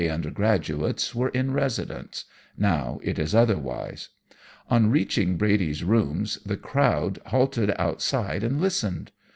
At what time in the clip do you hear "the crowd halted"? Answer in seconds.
6.43-7.71